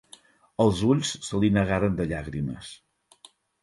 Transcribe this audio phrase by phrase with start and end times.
[0.65, 2.77] Els ulls se li negaren de llàgrimes.